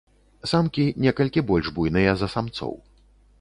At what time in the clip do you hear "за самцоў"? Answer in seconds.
2.23-2.73